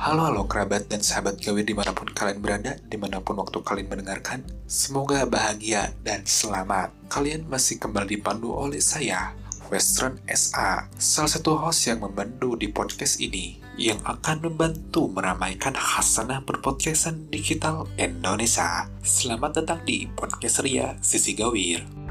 [0.00, 3.60] Halo halo kerabat dan sahabat gawe di mana pun kalian berada, di mana pun waktu
[3.60, 6.88] kalian mendengarkan, semoga bahagia dan selamat.
[7.12, 9.36] Kalian masih kembali dipandu oleh saya,
[9.68, 16.40] Western SA, salah satu host yang membantu di podcast ini, yang akan membantu meramaikan hasanah
[16.48, 18.88] berpodcastan digital Indonesia.
[19.04, 22.09] Selamat datang di Podcast Ria Sisi Gawir.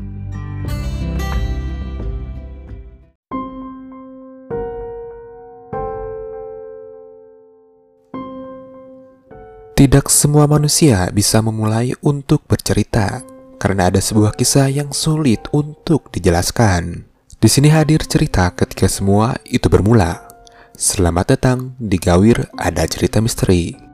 [9.80, 13.24] Tidak semua manusia bisa memulai untuk bercerita
[13.56, 17.08] karena ada sebuah kisah yang sulit untuk dijelaskan.
[17.40, 20.28] Di sini hadir cerita ketika semua itu bermula.
[20.76, 23.89] Selamat datang di Gawir Ada Cerita Misteri.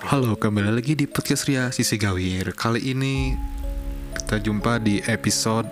[0.00, 2.56] Halo, kembali lagi di podcast Ria Sisi Gawir.
[2.56, 3.36] Kali ini
[4.16, 5.68] kita jumpa di episode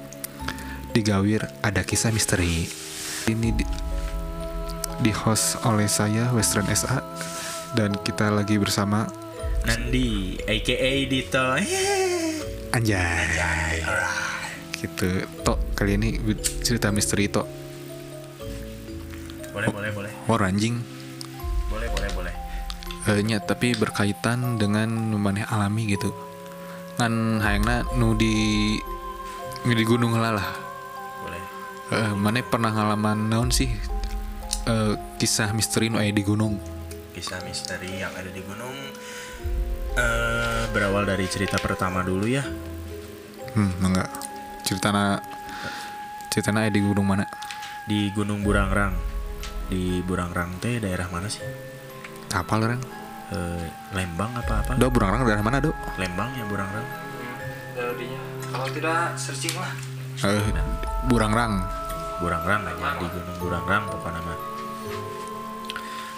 [0.93, 2.69] di Gawir ada kisah misteri.
[3.25, 3.65] Ini di,
[5.01, 7.01] di host oleh saya Western SA
[7.73, 9.09] dan kita lagi bersama
[9.65, 11.47] Nandi, aka Dito.
[12.77, 13.81] Anjay.
[14.77, 15.25] Gitu.
[15.41, 16.21] Tok kali ini
[16.61, 17.49] cerita misteri Tok.
[19.57, 20.13] Boleh, boleh, boleh.
[20.29, 20.98] War anjing.
[23.09, 26.13] Eh, nya, tapi berkaitan dengan maneh alami gitu.
[27.01, 28.77] Kan hayangna nu di
[29.65, 30.49] nu di gunung heula lah.
[31.25, 31.45] Boleh.
[31.89, 33.73] Eh, mana pernah ngalaman naon sih
[34.69, 36.61] eh, kisah misteri nu aya di gunung?
[37.17, 38.77] Kisah misteri yang ada di gunung
[39.99, 42.45] eh berawal dari cerita pertama dulu ya.
[43.57, 44.13] Hmm, enggak.
[44.69, 45.17] Ceritana
[46.29, 47.25] ceritana aya di gunung mana?
[47.89, 48.93] Di Gunung Burangrang.
[49.73, 51.41] Di Burangrang teh daerah mana sih?
[52.29, 52.98] Kapal orang.
[53.29, 54.73] Eh, Lembang apa apa?
[54.81, 55.77] Do Burangrang daerah mana, Do?
[56.01, 56.87] Lembang ya Burangrang.
[58.49, 59.73] Kalau tidak searching lah.
[60.25, 60.41] Eh,
[61.07, 61.61] Burangrang.
[62.19, 64.39] Burangrang aja di Gunung Burangrang pokoknya mah.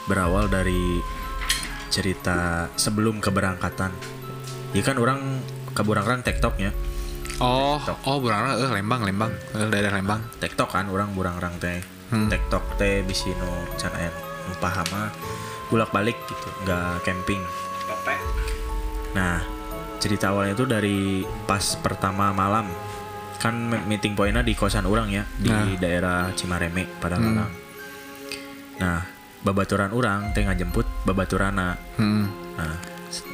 [0.07, 1.03] Berawal dari
[1.91, 3.91] cerita sebelum keberangkatan.
[4.71, 5.43] Ya kan orang
[5.75, 6.23] ke Burangrang
[6.63, 6.71] ya.
[7.43, 9.33] Oh, oh Burangrang eh Lembang, Lembang.
[9.59, 10.23] Eh, daerah Lembang.
[10.39, 11.83] Tektok kan orang Burangrang teh.
[12.15, 12.31] Hmm.
[12.31, 14.11] Tektok teh bisi nu can aya
[14.47, 15.11] nu pahama
[15.71, 17.41] bolak-balik gitu, nggak camping.
[19.11, 19.43] Nah,
[19.99, 20.99] cerita awalnya itu dari
[21.45, 22.67] pas pertama malam
[23.41, 25.73] kan me- meeting pointnya di kosan orang ya di Nah.
[25.75, 27.49] daerah Cimareme pada Hmm.
[28.77, 29.01] Nah,
[29.41, 31.77] babaturan orang teh ngajemput babaturana.
[31.97, 32.29] Hmm.
[32.57, 32.77] Nah,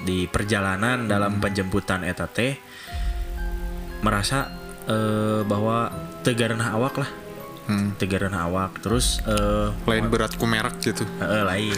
[0.07, 2.55] di perjalanan dalam penjemputan eta teh
[4.01, 4.47] merasa
[4.87, 5.91] eh, bahwa
[6.23, 7.11] tegarenah awak lah,
[7.67, 7.95] Hmm.
[7.95, 8.79] tegarenah awak.
[8.79, 11.03] Terus eh Lain berat ku merek gitu.
[11.19, 11.75] Heeh, lain.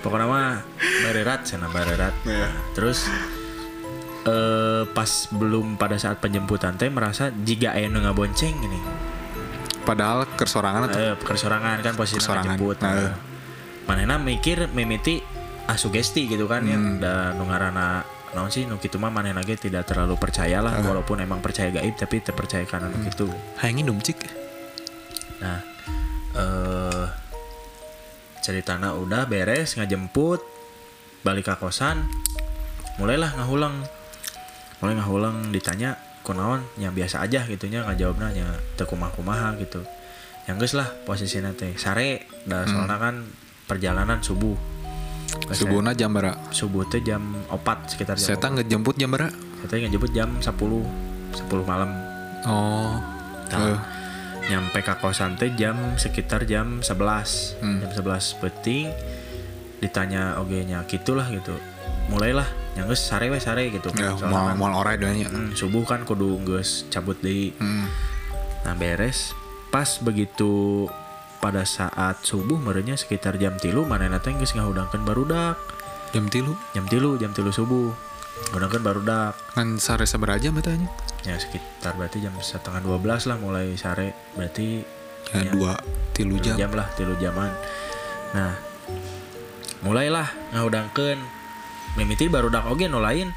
[0.00, 0.62] Pokoknya mah
[1.02, 2.14] barerat sana barerat.
[2.22, 2.48] Iya.
[2.72, 3.06] Terus
[4.22, 8.78] eh pas belum pada saat penjemputan teh merasa jika aya nu ngabonceng gini.
[9.82, 12.54] Padahal kersorangan atau Eh kesorangan kan posisi Kesorangan.
[12.54, 12.78] jemput.
[12.78, 13.18] Nah.
[13.82, 15.18] Manehna mikir mimiti
[15.66, 16.78] ah sugesti gitu kan ya.
[16.78, 17.02] Hmm.
[17.02, 20.82] Dan nu ngaranna naon sih nu kitu mah manehna ge tidak terlalu percaya lah Ah.
[20.82, 23.26] walaupun emang percaya gaib tapi terpercaya karena nu kitu.
[23.58, 24.18] hayangin dong cik.
[25.42, 25.58] Nah,
[26.32, 27.06] eh
[28.42, 30.42] ceritana udah beres ngajemput
[31.22, 32.02] balik ke kosan
[32.98, 33.86] mulailah ngahulang
[34.82, 35.94] mulai ngahulang ditanya
[36.26, 39.86] kunaon ya biasa aja gitunya ngajawabna nya teu kumaha-kumaha gitu
[40.50, 43.14] yang geus lah posisinya teh sare da soalnya kan
[43.70, 44.58] perjalanan subuh
[45.32, 46.36] Geus Subuhna jam berapa?
[46.52, 47.56] subuh teh jam 4
[47.88, 49.32] sekitar jam Saya ngejemput jam berapa?
[49.64, 49.70] 4.
[49.70, 51.88] Saya ngejemput jam 10 10 malam
[52.44, 52.98] Oh.
[53.48, 53.76] Nah, Eh,
[54.44, 57.78] nyampe ke kosan teh jam sekitar jam 11 Hmm.
[57.78, 58.90] jam 11 peting
[59.78, 61.54] ditanya oge nya gitulah gitu.
[62.06, 63.90] Mulailah yang geus sare we sare gitu.
[63.94, 65.26] Ya, Soalnya mau kan, orai doanya.
[65.28, 67.54] hmm, subuh kan kudu geus cabut deui.
[67.56, 67.86] Hmm.
[68.62, 69.34] nah beres.
[69.68, 70.86] Pas begitu
[71.38, 75.58] pada saat subuh merenya sekitar jam tilu manehna teh geus ngahudangkeun barudak
[76.12, 76.52] Jam tilu?
[76.70, 77.90] Jam tilu jam tilu subuh.
[78.52, 80.86] Ngahudangkeun barudak kan sare sabaraha jam betanya?
[81.22, 84.14] Ya sekitar berarti jam setengah 12 lah mulai sare.
[84.34, 84.82] Berarti
[85.32, 85.78] Ya, dua
[86.12, 86.58] tilu jam.
[86.58, 87.48] jam lah tilu jaman.
[88.36, 88.52] Nah
[89.80, 91.16] mulailah ngahudangkeun
[91.96, 93.32] mimiti baru dak oge nu lain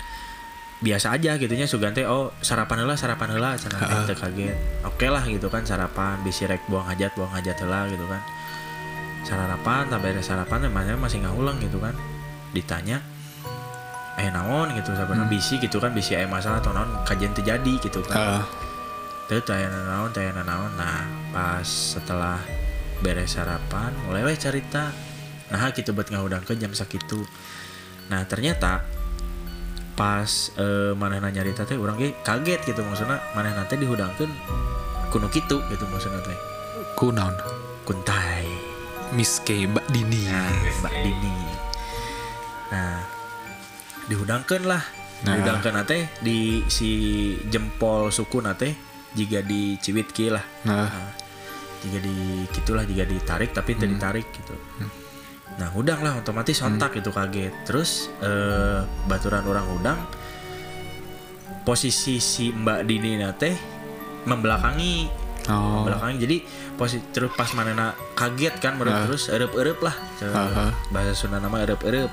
[0.83, 4.57] biasa aja gitunya sugante oh sarapan heula sarapan heula cenah teh teu kaget.
[4.83, 8.19] Oke lah gitu kan sarapan bisi rek buang hajat buang hajat heula gitu kan.
[9.23, 11.95] Sarapan tambah beres sarapan emangnya masih ngahulang gitu kan.
[12.51, 12.99] Ditanya
[14.25, 18.01] eh naon gitu sebenarnya bisi gitu kan bisi aya masalah atau naon kajian terjadi gitu
[18.01, 18.41] kan.
[18.41, 18.45] Ah,
[19.29, 22.41] Tuh tanya naon tanya naon nah pas setelah
[23.05, 24.89] beres sarapan mulai we cerita
[25.53, 27.21] nah gitu buat ngahudang ke jam sakitu.
[28.09, 28.81] Nah ternyata
[29.93, 34.29] pas eh, manehna nyarita teh orang ge kaget gitu maksudnya manehna teh dihudangkeun
[35.13, 36.37] kuno kitu gitu maksudnya teh.
[36.97, 37.35] Kunaon.
[37.85, 38.49] kuntai
[39.13, 40.25] Miss K Mbak Dini.
[40.25, 40.49] nah
[40.81, 41.35] Mbak Dini.
[42.73, 43.14] Nah
[44.07, 44.83] dihudangkeun lah.
[45.23, 45.33] Nah.
[45.33, 46.37] dihudangkeun teh di
[46.67, 46.89] si
[47.45, 48.75] jempol suku nate
[49.13, 50.43] jika diciwit ki lah.
[50.63, 50.91] Nah,
[51.79, 52.15] jika di
[52.51, 54.53] gitulah jika ditarik tapi tidak ditarik gitu.
[55.55, 57.53] Nah udang lah otomatis sontak itu kaget.
[57.63, 59.99] Terus eh, baturan orang udang
[61.63, 63.51] posisi si Mbak Dini nate
[64.23, 65.23] membelakangi.
[65.45, 65.85] Oh.
[65.85, 66.37] membelakangi jadi
[66.73, 69.05] posisi terus pas mana kaget kan meureun Ah.
[69.05, 69.93] terus erep-erep lah.
[70.17, 70.71] Ce- Ah, ah.
[70.89, 72.09] bahasa Sunda nama erep-erep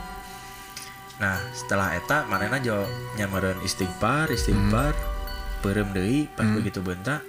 [1.19, 2.83] nah setelah eta manena jo
[3.15, 4.97] nyameureun istighfar istighfar
[5.61, 6.57] peureum deui pas Hmm.
[6.57, 7.23] begitu bentak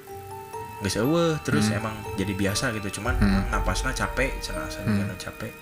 [0.81, 2.99] geus eueuh terus emang jadi biasa gitu.
[2.99, 3.47] Cuman Hmm.
[3.47, 5.15] napasna capek cenah hmm.
[5.15, 5.53] capek.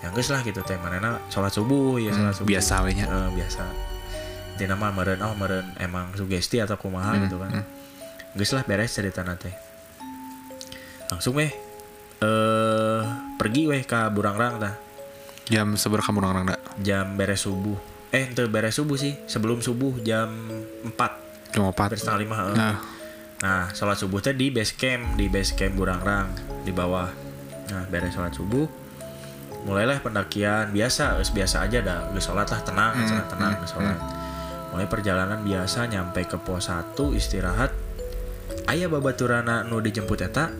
[0.00, 2.48] Ya geus lah gitu teh manena sholat subuh ya sholat subuh.
[2.48, 3.04] Hmm, biasa we nya.
[3.04, 3.62] Eh, biasa.
[4.56, 7.50] Di nama meren oh meren emang sugesti atau kumaha Hmm, gitu kan.
[8.32, 9.52] geus lah beres cerita teh.
[11.10, 11.50] Langsung weh
[12.20, 13.00] eh
[13.36, 14.72] pergi weh ke Burangrang tah
[15.50, 16.60] Jam seberapa kamu orang dak?
[16.80, 17.76] jam beres subuh
[18.10, 20.30] eh ente beres subuh sih sebelum subuh jam
[20.86, 22.00] 4 Jam hampir 4.
[22.00, 22.56] setengah lima heeh.
[22.56, 22.76] Nah,
[23.40, 26.28] Nah, sholat subuh teh di base camp, di base camp Burangrang
[26.60, 27.08] di bawah.
[27.72, 28.68] Nah, beres sholat subuh,
[29.64, 33.96] mulailah pendakian biasa, biasa aja dah, geus sholat lah tenang, cenah tenang geus sholat.
[34.76, 37.72] Mulai perjalanan biasa nyampe ke pos 1 istirahat.
[38.68, 40.52] Aya babaturana nu dijemput eta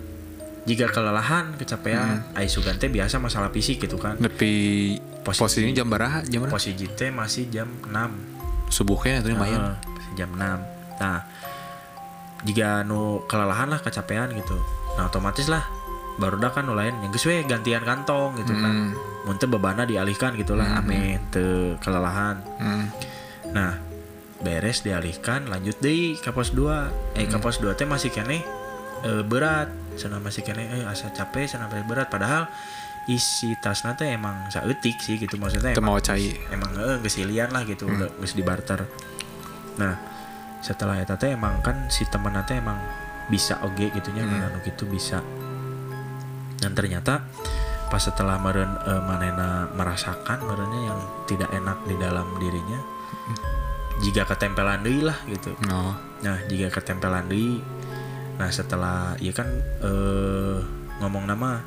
[0.62, 4.16] jika kelelahan, kecapean, ai sugan teh biasa masalah fisik gitu kan.
[4.16, 4.52] tapi
[5.20, 6.18] Posisi- posisinya jam berapa?
[6.24, 6.52] Jam berapa?
[6.52, 8.12] Posisi teh masih jam 6
[8.68, 9.60] Subuhnya itu lumayan.
[9.60, 9.76] Heeh,
[10.16, 10.60] jam 6
[10.96, 11.24] nah
[12.40, 14.56] jika nu kelelahan lah kecapean gitu
[14.94, 15.64] nah otomatis lah.
[16.16, 18.92] Baru dah kan nu lain yang geus we gantian kantong gitu kan.
[19.24, 22.40] Muntah bebana dialihkan gitulah ame teu kelelahan.
[22.56, 22.86] Hmm.
[23.50, 23.80] nah
[24.38, 28.40] beres dialihkan lanjut deh ke pos 2 eh ke pos 2 teh masih kene
[29.02, 32.10] eh, berat sana masih kene eh asa capek sana masih berat.
[32.12, 32.46] Padahal
[33.08, 35.40] isi tasna teh emang saeutik sih gitu.
[35.40, 36.36] Maksudnya emang mau cai.
[36.52, 38.86] emang eh gesilian lah gitu udah geus di barter.
[39.80, 39.94] Nah
[40.60, 42.78] setelah eta teh emang kan si temen teh emang
[43.32, 44.46] bisa oge gitunya hmm.
[44.50, 45.24] anu gitu bisa.
[46.60, 47.24] Dan ternyata
[47.90, 52.78] pas setelah meren eh, manena merasakan merennya yang tidak enak di dalam dirinya
[54.00, 55.52] jika ketempelan deui lah gitu.
[55.68, 55.92] Oh.
[56.24, 57.60] nah jika ketempelan deui
[58.40, 59.46] nah setelah ya kan
[59.84, 60.56] eh,
[61.04, 61.60] ngomong nama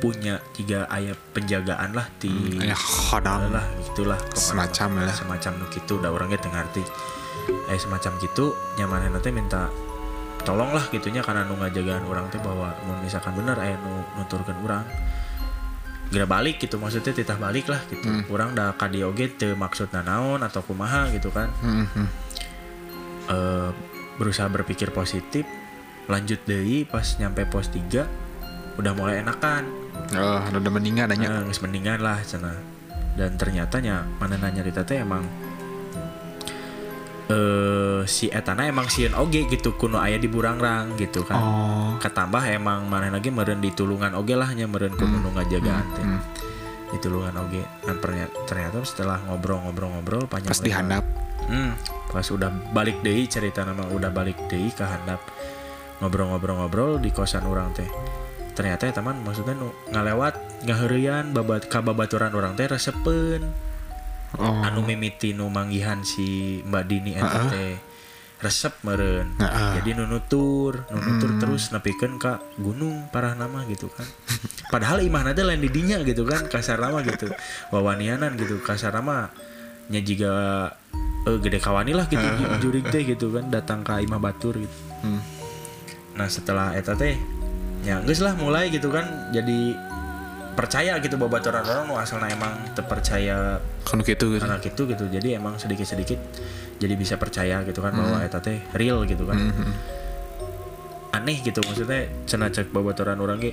[0.00, 2.30] punya tiga ayat penjagaan lah di
[2.72, 3.50] khodam.
[3.52, 5.12] lah gitulah Semacam lah.
[5.12, 6.82] semacam gitu udah orangnya teu ngarti
[7.68, 9.68] eh semacam gitu nyaman nanti minta
[10.40, 14.56] tolong lah gitunya karena nu ngajagaan orang teh bahwa mun misalkan bener aya nu nuturkeun
[14.64, 14.86] urang
[16.10, 20.00] geura balik gitu maksudnya titah balik lah gitu urang da ka dieu oge teu maksudna
[20.00, 22.08] naon atau kumaha gitu kan Hmm, hmm.
[23.30, 23.68] eh
[24.16, 25.44] berusaha berpikir positif
[26.10, 29.80] lanjut deui pas nyampe pos 3 udah mulai enakan
[30.10, 31.28] Oh, udah mendingan nanya.
[31.30, 32.56] Nah, mendingan lah cenah.
[33.14, 35.22] Dan ternyata nya mana nanya nyarita teh emang
[37.30, 41.38] eh si etana emang sieun oge gitu kuno aya di Burangrang gitu kan.
[41.38, 41.90] Oh.
[42.02, 46.02] Ketambah emang mana lagi meureun di tulungan oge lah nya meureun kudu nu ngajagaan teh.
[46.02, 46.20] hmm.
[46.90, 47.62] Di tulungan oge.
[47.86, 51.04] Dan ternyata, setelah ngobrol-ngobrol-ngobrol panjang Pas dihandap.
[51.46, 51.74] Hmm,
[52.10, 55.18] pas udah balik deui cerita nama udah balik deui ke handap
[56.00, 57.86] ngobrol-ngobrol-ngobrol di kosan orang teh.
[58.56, 63.70] Ternyata ya teman maksudnya nu ngalewat ngaherian babat kababaturan orang teh resepen
[64.38, 64.62] Oh.
[64.62, 67.74] anu mimiti nu manggihan si Mbak Dini eta teh
[68.38, 69.82] resep meren Heeh.
[69.82, 74.06] jadi nu nutur nu nutur terus nepikeun ka gunung parah nama gitu kan.
[74.70, 77.26] Padahal imah nanti lain di dinya gitu kan kasar nama gitu.
[77.74, 79.34] Wawanianan gitu kasar nama.
[79.90, 80.30] Nya juga
[81.26, 82.22] eh, gede kawani lah gitu
[82.62, 84.76] jurig teh gitu kan datang ke imah batur gitu.
[85.02, 85.18] Hmm.
[86.20, 87.16] Nah setelah eta teh
[87.80, 89.72] ya geus lah mulai gitu kan jadi
[90.52, 94.44] percaya gitu bahwa baturan orang nu asalnya emang terpercaya Kan gitu gitu.
[94.44, 95.04] anak itu gitu.
[95.08, 96.20] Jadi emang sedikit sedikit
[96.76, 99.40] jadi bisa percaya gitu kan bahwa eta teh real gitu kan.
[99.40, 99.72] Hmm.
[101.10, 103.52] aneh gitu maksudnya cenah cek babaturan orang ge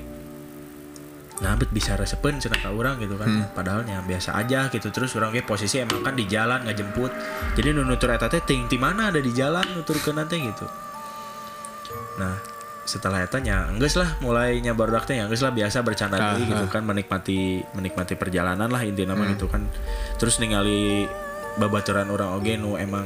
[1.41, 3.29] nah bet bisa resepen cenah ka orang gitu kan.
[3.55, 4.91] Padahal nya biasa aja gitu.
[4.91, 7.13] Terus orang ge posisi emang kan di jalan nggak jemput
[7.55, 10.67] jadi nu nutur eta teh ting di mana ada di jalan nuturkeun nanti gitu.
[12.19, 12.56] Nah
[12.87, 16.71] setelah eta nya enggeus lah mulai nya baru teh enggeus lah biasa bercanda deui gitu
[16.71, 19.67] kan menikmati menikmati perjalanan lah intinya mah gitu kan.
[20.15, 21.03] Terus ningali
[21.59, 23.03] babaturan orang oge nu emang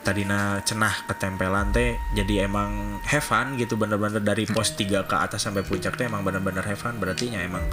[0.00, 5.44] tadina cenah ketempelan teh jadi emang have fun gitu bener-bener dari pos 3 ke atas
[5.44, 7.64] sampai puncak teh emang bener-bener have fun berarti nya emang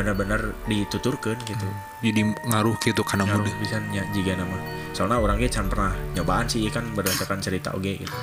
[0.00, 1.68] bener-bener dituturkan gitu.
[2.00, 4.56] Jadi ngaruh gitu karena ngaruh muda bisa nya jika nama.
[4.96, 8.16] Soalnya orangnya can pernah nyobaan sih kan berdasarkan cerita oge gitu.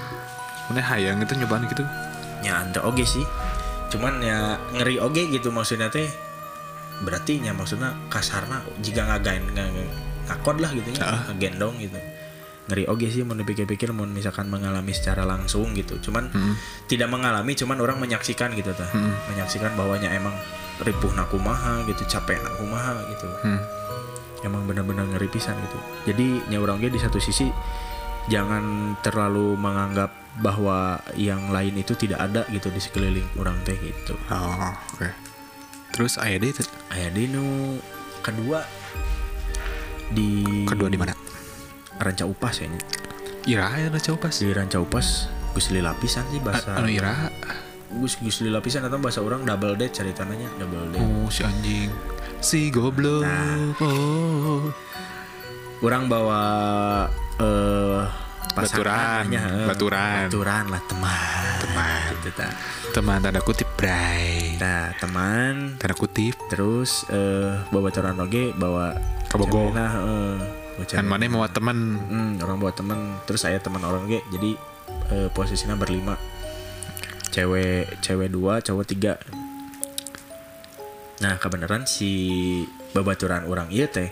[0.69, 1.85] Mana hayang itu nyobaan gitu
[2.41, 3.25] ya anda oge sih
[3.89, 4.39] cuman ya
[4.71, 6.07] ngeri oge gitu maksudnya teh
[7.01, 9.89] berarti nya maksudnya kasarna jika ngagain ng-
[10.23, 11.21] ngakod lah gitu ya Ah.
[11.27, 11.97] ngegendong gitu
[12.61, 16.53] ngeri oge sih mau dipikir-pikir mau misalkan mengalami secara langsung gitu cuman Hmm.
[16.85, 19.11] tidak mengalami cuman orang menyaksikan gitu tah Hmm.
[19.27, 20.31] menyaksikan bahwanya emang
[20.79, 23.59] ripuh nakumaha gitu capek nakumaha gitu Hmm.
[24.41, 27.49] emang benar-benar ngeri pisan gitu jadi nya orang di satu sisi
[28.29, 34.15] jangan terlalu menganggap bahwa yang lain itu tidak ada gitu di sekeliling orang teh gitu.
[34.31, 35.09] Oh oke.
[35.91, 36.63] Terus ayah deh itu?
[37.11, 37.77] Di nu
[38.23, 38.63] kedua
[40.11, 41.11] di kedua di mana?
[41.99, 42.67] Ranca upas ya.
[43.41, 47.27] Ira ya ada coba pas di ranca upas gus lila pisan sih bahasa anu Ira.
[47.91, 51.91] Gus gus lila pisan atau bahasa orang double date ceritanya double date oh si anjing.
[52.39, 53.27] Si goblok.
[53.27, 53.75] Nah.
[53.83, 54.71] oh.
[55.81, 56.41] Orang bawa
[58.51, 60.21] pasangan Baturan, eh, baturan.
[60.27, 61.55] baturan lah teman.
[61.63, 62.01] Teman.
[62.19, 62.47] Gitu ta.
[62.91, 64.59] teman tanda kutip bray.
[64.59, 65.79] Nah teman.
[65.79, 66.35] Tanda kutip.
[66.51, 68.91] Terus eh bawa baturan oge bawa
[69.31, 69.71] Kabogo.
[69.71, 70.35] heeh.
[70.75, 71.77] Bawa kan mana mau teman?
[71.95, 72.99] Hmm, orang bawa teman.
[73.23, 74.51] Terus saya teman orang oge jadi
[75.15, 76.19] eh, posisinya berlima.
[77.31, 79.15] Cewek cewek dua cowok tiga.
[81.23, 82.11] Nah kebenaran si
[82.91, 84.11] babaturan orang iya teh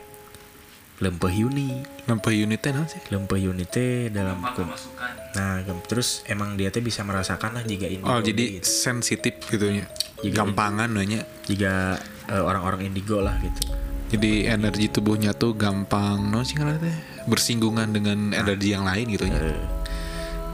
[0.99, 1.79] lempeh Yuni.
[2.05, 3.01] Nampak unitnya nanti sih?
[3.07, 5.11] Lempeh Yuni teh dalam Gampang kum- kemasukan.
[5.29, 8.67] nah gem- terus emang dia teh bisa merasakan lah jika indigo oh jadi gitu.
[8.67, 9.87] sensitif gitu nya.
[10.19, 11.95] Jika- gampangan nanya jika
[12.27, 13.71] eh, orang-orang indigo lah gitu.
[14.09, 16.95] Jadi energi tubuhnya tuh gampang no sih teh?
[17.25, 19.59] Bersinggungan dengan energi yang lain gitu ya Eh,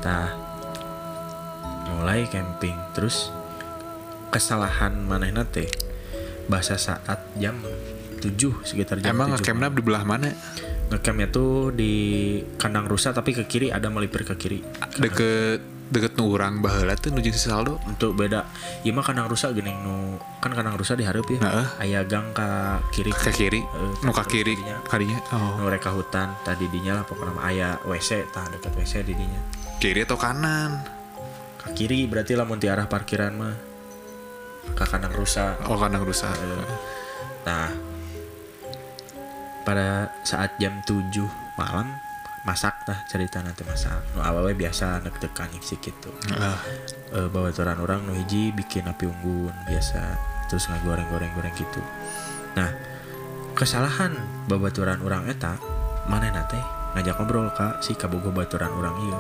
[0.03, 0.27] nah
[1.89, 2.75] mulai camping.
[2.93, 3.31] Terus
[4.29, 5.65] kesalahan manehna teh
[6.45, 7.57] bahasa saat jam
[8.33, 10.33] 7 sekitar jam emang 7 ngecampnya di belah mana?
[10.89, 11.93] Ngecampnya tuh di
[12.57, 14.59] kandang rusa tapi ke kiri ada melipir ke kiri.
[14.97, 17.77] Deket deket nu urang baheula tuh nuju si Saldo.
[17.85, 18.49] Untuk beda.
[18.81, 21.37] Iya mah kandang rusa gini nu kan kandang rusa diharap ya.
[21.41, 21.67] Heeh.
[21.85, 22.47] aya gang ke
[22.89, 23.11] kiri.
[23.13, 23.61] Ke kiri.
[24.01, 24.57] Nu ka kiri
[24.89, 25.17] kadinya.
[25.33, 25.61] Oh.
[25.61, 29.41] Nu reka hutan tadi dinya lah pokoknya mah aya WC tah dekat WC di dinya
[29.77, 30.81] kiri atau kanan?
[31.61, 33.55] Ke kiri berarti lah di arah parkiran mah
[34.73, 35.61] ke kandang rusa.
[35.69, 36.33] Oh kandang rusak
[37.45, 37.69] nah
[39.65, 41.11] pada saat jam 7
[41.57, 41.89] malam
[42.45, 43.97] masak tah cerita nanti masak.
[44.13, 46.61] Nu awewe biasa nek tekan sih gitu Ah,
[47.09, 50.13] e, bawa turan orang nu hiji bikin api unggun biasa.
[50.45, 51.81] Terus ngagoreng goreng goreng gitu.
[52.53, 52.69] Nah
[53.57, 54.13] kesalahan
[54.45, 55.57] babaturan orang eta
[56.05, 56.61] mana nate
[56.93, 59.19] ngajak ngobrol kak si kabogo baturan orang iya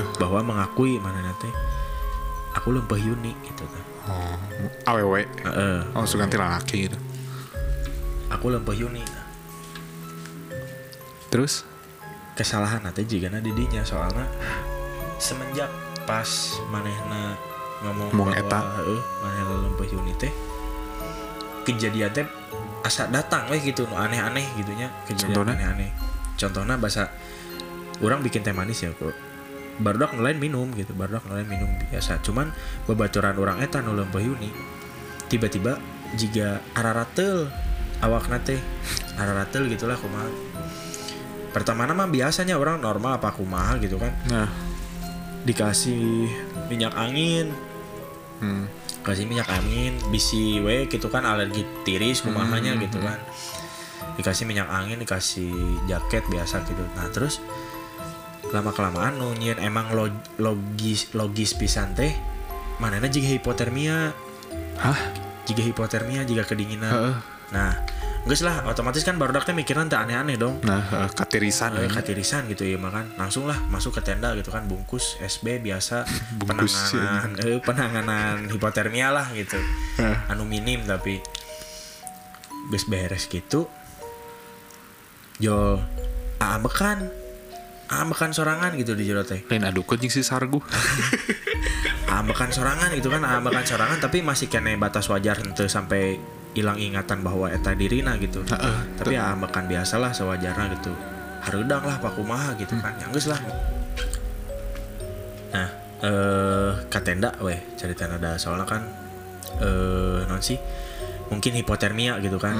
[0.00, 1.52] eh, bahwa mengakui mana nate
[2.56, 4.34] aku lempeh Yuni gitu tah oh
[4.88, 5.28] awewe.
[5.44, 5.78] Heeh.
[5.92, 6.96] oh suganti lalaki gitu.
[8.32, 9.04] Aku lempeh Yuni
[11.32, 11.64] terus?
[12.36, 14.28] Kesalahan nanti jika didinya soalnya
[15.16, 15.68] semenjak
[16.04, 16.28] pas
[16.68, 17.36] manehna
[17.82, 18.60] ngomong Ngomong bahwa, eta.
[18.84, 19.88] heeh, manehna lempeh
[20.20, 20.32] teh
[21.62, 22.26] kejadian teh
[22.82, 25.52] asa datang weh gitu nu aneh-aneh gitunya kejadian Contohna?
[25.54, 25.90] aneh-aneh.
[26.34, 27.06] Contohnya bahasa
[28.02, 29.14] orang bikin teh manis ya kok
[29.78, 32.18] barudak nulain minum gitu barudak nulain minum biasa.
[32.26, 32.50] Cuman
[32.90, 34.26] babaturan orang eta nu lempeh
[35.30, 35.78] tiba-tiba
[36.18, 37.48] jika araratel
[38.02, 38.58] awak nate
[39.16, 40.28] araratel gitulah kumaha
[41.52, 44.12] pertama nama biasanya orang normal apa kumaha gitu kan.
[44.28, 44.48] Nah
[45.42, 46.30] dikasih
[46.66, 47.52] minyak angin.
[48.42, 48.66] Hmm.
[49.02, 53.18] kasih minyak angin bisi we gitu kan alergi tiris kumahanya gitu kan.
[54.14, 55.50] Dikasih minyak angin dikasih
[55.86, 56.82] jaket biasa gitu.
[56.94, 57.42] Nah terus
[58.54, 62.14] lama kelamaan nunyin emang log- logis logis pisan teh
[62.78, 64.14] mana jika hipotermia.
[64.78, 64.98] Hah?
[65.50, 66.90] Jika hipotermia jika kedinginan.
[66.94, 67.16] Heeh.
[67.50, 67.74] nah
[68.22, 70.62] Geus lah otomatis kan baru teh mikiran teh aneh-aneh dong.
[70.62, 71.74] Nah eh, katirisan.
[71.74, 71.90] Eh, eh.
[71.90, 73.18] katirisan gitu ya makan.
[73.18, 76.06] Langsung lah masuk ke tenda gitu kan bungkus SB biasa.
[76.38, 79.58] Bungkus, penanganan eh, penanganan hipotermia lah gitu.
[79.98, 80.30] Eh.
[80.30, 81.18] anu minim tapi
[82.70, 83.66] geus beres gitu
[85.42, 85.82] jol
[86.38, 87.10] ambekan
[87.90, 90.62] ambekan sorangan gitu di jero teh lain aduh kucing si sargu.
[92.12, 96.20] Ambekan sorangan gitu kan ambekan sorangan tapi masih kena batas wajar ente sampai
[96.52, 98.44] hilang ingatan bahwa eta dirina gitu.
[98.44, 98.76] Heeh.
[99.00, 100.92] tapi ya ambekan biasa lah sewajarnya gitu.
[101.42, 103.40] Harudang lah pak kumaha gitu kan yang geus lah.
[105.52, 105.68] Nah
[106.02, 108.82] eh katenda weh cerita ada soalnya kan
[109.62, 110.60] eh non sih
[111.32, 112.54] mungkin hipotermia gitu kan.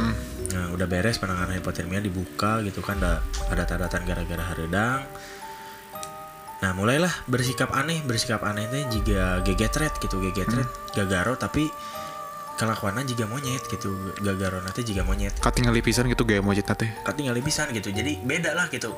[0.52, 3.20] Nah udah beres penanganan hipotermia dibuka gitu kan ada
[3.52, 5.00] ada tanda-tanda gara-gara harudang.
[6.62, 11.66] Nah mulailah bersikap aneh bersikap aneh teh jika gegetret gitu gegetret gagaro tapi
[12.56, 14.12] kelakuannya juga monyet gitu.
[14.20, 15.36] Gagaro nanti juga monyet.
[15.40, 16.90] Katingal pisan gitu gaya monyet teh.
[17.16, 17.88] tinggal pisan gitu.
[17.92, 18.92] Jadi beda lah gitu.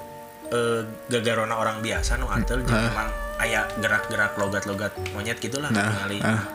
[0.53, 3.09] Eh gagarona orang biasa nu antel jadi emang
[3.41, 6.47] aya gerak-gerak logat-logat monyet gitulah Nah, ningali ah.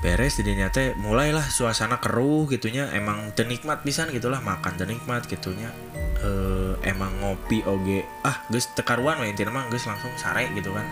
[0.00, 2.86] beres di dinya teh mulailah suasana keruh gitunya.
[2.94, 5.74] Emang tenikmat pisan gitulah makan tenikmat gitunya.
[6.22, 10.86] Eh emang ngopi oge ah geus tekaruan we intina mah geus langsung sare gitu kan.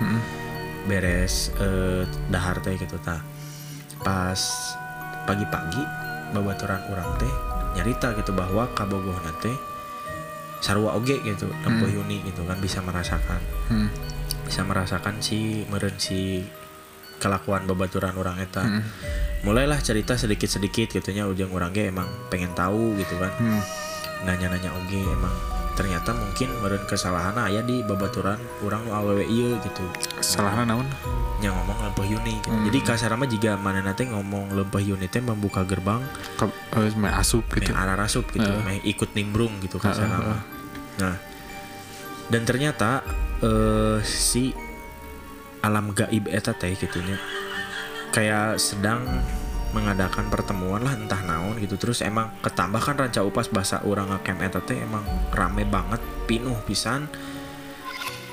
[0.90, 3.22] Beres eh dahar teh gitu tah
[4.04, 4.38] pas
[5.24, 5.82] pagi-pagi
[6.36, 7.34] babaturan orang teh
[7.74, 9.56] nyarita gitu bahwa kabogoh teh
[10.62, 13.40] sarua oge gitu lempuh yuni gitu kan bisa merasakan.
[13.68, 13.88] Hmm.
[14.44, 16.44] bisa merasakan si meren si
[17.16, 18.64] kelakuan babaturan orang eta.
[19.44, 23.32] Mulailah cerita sedikit-sedikit gitunya ujung orang ge emang pengen tahu gitu kan.
[23.40, 23.62] Hmm.
[24.24, 25.36] nanya-nanya oge emang
[25.74, 29.82] ternyata mungkin meren kesalahan aya di babaturan orang nu awewe ieu gitu
[30.22, 30.86] Salahna naon?
[31.42, 32.48] nya ngomong lempeh yuni gitu.
[32.54, 32.64] Hmm.
[32.70, 36.00] jadi kasar mah jika mana nanti ngomong lempeh yuni teh membuka gerbang
[36.78, 37.74] eh, main asup gitu.
[37.74, 38.64] arah rasup gitu Heeh.
[38.64, 40.42] meh ikut nimbrung gitu kasar Heeh, mah
[40.94, 41.14] nah
[42.30, 43.02] dan ternyata
[43.42, 44.54] eh si
[45.60, 47.18] alam gaib eta teh gitunya
[48.14, 49.04] kayak sedang
[49.74, 51.74] mengadakan pertemuan lah entah naon gitu.
[51.74, 55.02] Terus emang ketambah kan ranca upas bahasa orang ngecamp eta teh emang
[55.34, 55.98] rame banget
[56.30, 57.10] pinuh pisan.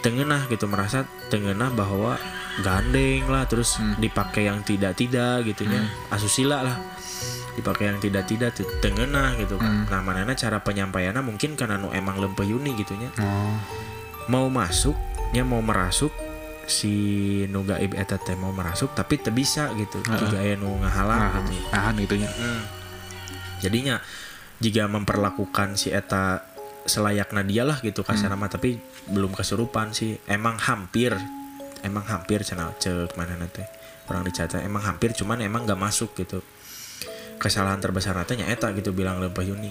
[0.05, 2.21] Tengenah gitu merasa tengenah bahwa
[2.62, 6.77] gandeng lah terus dipakai yang tidak tidak gitunya asusila lah
[7.55, 9.57] dipakai yang tidak tidak tuh tengenah gitu.
[9.57, 13.57] Kan nah manana cara penyampaiannya mungkin karena nu emang lempeh yuni gitunya Oh.
[14.29, 14.95] mau masuk
[15.36, 16.12] nya mau merasuk
[16.71, 16.95] si
[17.51, 19.99] nu gaib eta teh mau merasuk tapi teu bisa gitu.
[19.99, 21.67] Jika aya nu ngahalang Nah, gitu.
[21.69, 22.31] nahan itunya.
[22.31, 22.63] Hmm.
[23.61, 24.01] jadinya
[24.57, 26.41] jika memperlakukan si eta
[26.89, 28.79] selayaknya dia lah gitu kasar mah tapi
[29.11, 30.17] belum kesurupan sih.
[30.25, 31.13] Emang hampir
[31.85, 33.61] emang hampir cenah cek mana nanti
[34.09, 34.65] orang dicatat.
[34.65, 36.41] Emang hampir cuman emang gak masuk gitu.
[37.38, 39.69] Kesalahan terbesar nantinya eta gitu bilang lempah Yuni.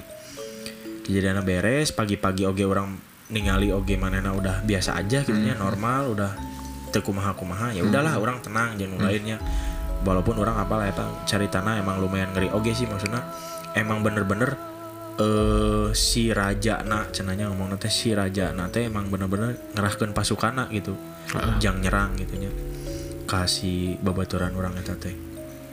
[1.06, 2.94] Kejadiannya beres pagi-pagi oge orang
[3.30, 6.30] ningali oge manena udah biasa aja gitu nya normal udah
[6.90, 9.38] tekumaha kumaha ya udahlah orang tenang jangan lainnya
[10.02, 12.50] walaupun orang apa lah ya cari tanah emang lumayan ngeri.
[12.50, 13.22] Oge sih maksudnya
[13.78, 14.58] emang bener-bener
[15.20, 20.98] eh si raja nak cenanya ngomong nanti si raja nanti emang bener-bener ngerahkan pasukan gitu.
[21.62, 22.50] Jang nyerang gitunya
[23.30, 25.14] kasih babaturan orang eta teh.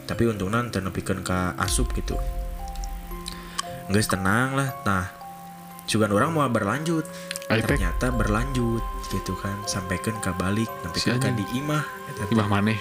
[0.05, 2.13] Tapi untungnya teu nepikeun ka asup gitu.
[3.89, 5.16] Nggak tenang lah nah
[5.87, 7.07] juga orang mau berlanjut.
[7.47, 9.55] Ternyata berlanjut gitu kan.
[9.63, 11.83] Sampaikan ke balik nanti Si kan di imah.
[12.29, 12.79] Imah maneh.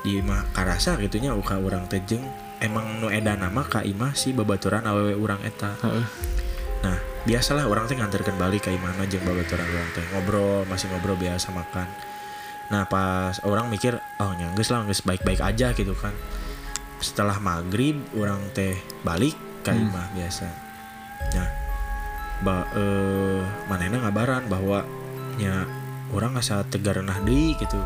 [0.00, 2.24] di imah karasa gitunya uka orang tejeng
[2.60, 5.76] emang nu eda nama ka imah si babaturan awewe orang eta.
[6.80, 6.96] Nah
[7.28, 10.04] biasalah orang teh nganterkan balik ke imah jeung babaturan orang teh.
[10.12, 11.88] Ngobrol masih ngobrol biasa makan.
[12.72, 16.16] Nah pas orang mikir oh nyangges lah geus baik-baik aja gitu kan.
[17.00, 20.48] Setelah maghrib orang teh balik ke imah biasa.
[21.36, 21.48] Nah
[22.40, 24.84] ba eh manehna ngabaran bahwa
[25.36, 25.64] nya
[26.10, 27.78] orang asa tegarenah deui gitu.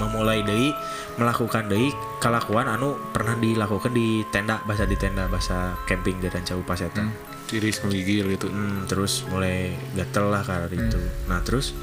[0.00, 0.72] Memulai deui
[1.20, 6.56] melakukan deui kalakuan anu pernah dilakukan di tenda bahasa di tenda bahasa camping di Ranca
[6.56, 7.04] Upas eta
[7.48, 8.48] Tiris menggigil gitu.
[8.48, 11.00] Hmm, terus mulai gatel lah karena itu.
[11.28, 11.76] Nah terus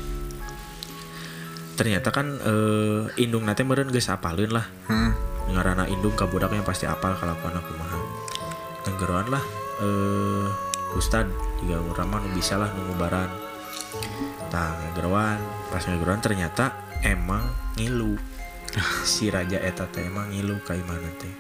[1.75, 4.65] ternyata kan eh, indung nate meureun geus apaleun lah.
[4.89, 5.13] Hmm.
[5.45, 7.93] ngarana indung ka budaknya pasti apal kalakuan aku mah.
[8.82, 9.43] Tenggeroan lah
[9.86, 10.49] eh
[10.93, 11.25] Ustad
[11.57, 13.27] juga urang mah nu bisa lah nu ngubaran
[14.53, 15.39] tah ngegeroan
[15.73, 17.43] pas ngegeroan ternyata emang
[17.79, 18.15] ngilu.
[19.07, 21.31] Si raja eta teh emang ngilu ka imana teh.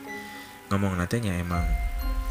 [0.73, 1.61] Ngomong natenya emang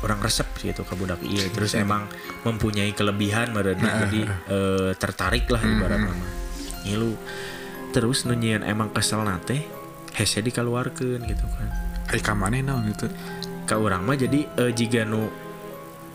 [0.03, 2.05] orang resep sih itu ke budak iya terus emang
[2.45, 4.21] mempunyai kelebihan mereka jadi
[4.53, 6.27] eh, tertarik lah ibarat nama
[6.83, 7.15] ngilu.
[7.95, 9.65] Terus nunyian emang kesel nate
[10.19, 11.69] hese dikeluarkan gitu kan.
[12.11, 13.09] Ai ka maneh naon itu?
[13.65, 15.29] ke orang mah jadi eh, jika nu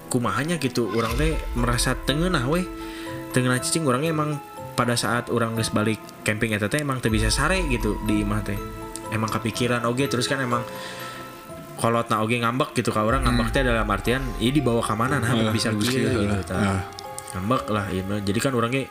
[0.10, 2.65] kumahanya gitu orang teh merasa tengenah weh
[3.30, 4.41] tengenah cicing orangnya emang
[4.74, 8.41] pada saat orang geus balik camping eta teh emang teu bisa sare gitu di imah
[8.41, 8.58] teh
[9.10, 10.65] emang kepikiran oge terus kan emang
[11.76, 15.15] kolot na oge ngambek gitu ka orang ngambek teh dalam artian ini dibawa ke mana
[15.17, 16.43] nah Ah, bisa gitu lah.
[16.43, 16.58] tah.
[16.58, 16.82] Ah.
[17.32, 18.19] ngambek lah mah.
[18.19, 18.84] jadi kan orangnya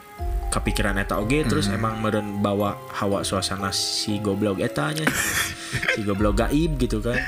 [0.48, 5.04] kepikiran eta oge terus emang meureun bawa hawa suasana si goblok eta nya
[5.92, 7.18] si goblok gaib gitu kan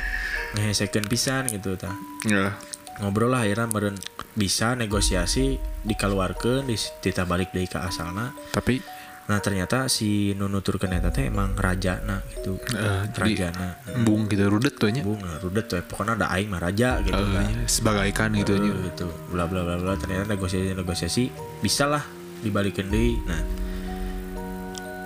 [0.53, 1.93] ngehesekeun pisan gitu tah
[2.25, 2.57] Ya.
[2.99, 3.97] Ngobrol lah akhirnya meren
[4.33, 8.35] bisa negosiasi dikeluarkan di kita balik dari ke asalna.
[8.51, 13.79] Tapi nah ternyata si nunuturkeun eta teh emang raja na gitu eh, raja jadi na.
[13.95, 15.07] embung gitu rudet tuh nya.
[15.07, 17.47] bung rudet tuh pokoknya ada aing mah raja gitu Eh, kan.
[17.47, 18.75] nya, sebagaikan gitu nya.
[18.75, 19.07] Eh, gitu.
[19.31, 21.25] Bla bla bla bla ternyata negosiasi negosiasi
[21.63, 22.03] bisa lah
[22.43, 23.39] dibalikin deui nah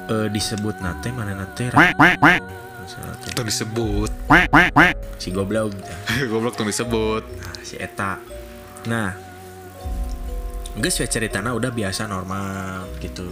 [0.09, 1.68] eh, disebut nate mana nate
[3.27, 4.11] Itu disebut.
[5.18, 5.73] si goblok.
[6.31, 7.23] Goblok tuh disebut.
[7.25, 8.20] Nah, si eta
[8.85, 9.16] nah
[10.75, 13.23] Geus we ceritana udah biasa normal gitu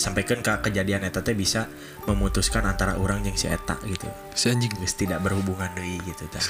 [0.00, 1.68] sampaikan ke kejadian eta teh bisa
[2.08, 4.72] memutuskan antara orang yang si eta gitu Si anjing.
[4.80, 6.40] geus tidak berhubungan deui gitu tah.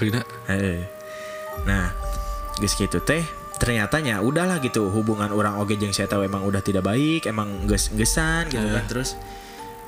[0.47, 0.87] Heeh.
[1.67, 1.91] Nah,
[2.63, 3.27] geus gitu teh
[3.59, 7.91] ternyatanya udahlah gitu hubungan orang oge jeung si eta emang udah tidak baik, emang geus
[7.95, 9.19] gesan gitu kan terus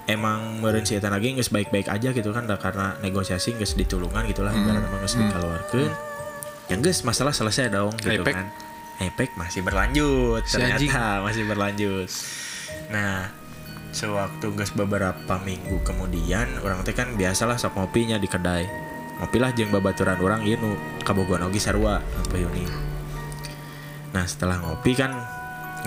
[0.09, 4.51] emang meureun si eta lagi geus baik-baik aja gitu kan karena negosiasi geus ditulungan gitulah
[4.51, 5.93] ibaratnya mah geus dikeluarkeun.
[6.73, 8.35] Yang geus masalah selesai dong gitu Epek.
[8.35, 8.49] kan.
[8.99, 10.91] Epek masih berlanjut Si ternyata anjing.
[11.29, 12.09] masih berlanjut.
[12.91, 13.31] Nah,
[13.93, 18.69] sewaktu geus beberapa minggu kemudian orang teh kan biasalah sok ngopinya di kedai
[19.19, 22.69] ngopilah jeung babaturan orang ieu nu kabogohan oge sarua apa Yuni
[24.13, 25.11] nah setelah ngopi kan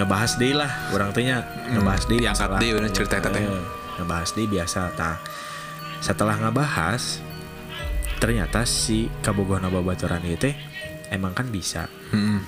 [0.01, 3.43] ngebahas deui lah orang teh nya ngebahas deui diangkat masalah- deui bener cerita teh.
[4.02, 5.22] Ngebahas deui biasa tah.
[6.02, 7.22] Setelah ngebahas
[8.18, 10.54] ternyata si kabogohan babaturan ieu teh
[11.10, 11.86] emang kan bisa.
[12.10, 12.42] Hmm.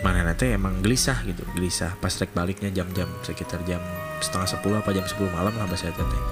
[0.00, 1.92] mana nanti emang gelisah gitu gelisah.
[2.00, 3.84] Pas rek baliknya jam-jam sekitar jam
[4.24, 6.22] setengah sepuluh apa jam 10 malam lah bahasa teh.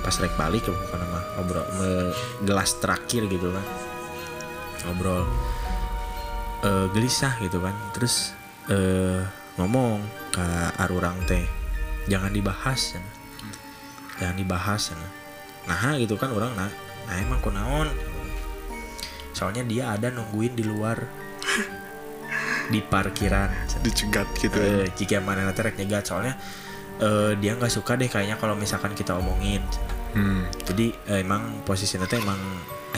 [0.00, 2.16] Pas rek balik ya bukan nama ngobrol me-
[2.48, 3.66] gelas terakhir gitu kan.
[4.88, 5.28] Ngobrol
[6.64, 7.76] eh, gelisah gitu kan.
[7.92, 8.32] Terus
[8.72, 9.20] eh,
[9.60, 10.00] ngomong
[10.32, 10.46] ke
[10.80, 11.44] arurang teh
[12.08, 13.19] jangan dibahas cenah.
[14.20, 15.12] Jangan dibahas cenah.
[15.64, 16.68] nah gitu kan orang nah,
[17.08, 17.88] nah emang kunaon
[19.32, 21.00] soalnya dia ada nungguin di luar
[22.70, 23.50] di parkiran.
[23.82, 24.54] Dicegat gitu.
[24.54, 26.38] Eh, jika mana nanti rek nyegat soalnya
[27.00, 29.64] eh, dia nggak suka deh kayaknya kalau misalkan kita omongin
[30.10, 30.42] Hmm.
[30.66, 32.34] jadi eh, emang posisi nanti emang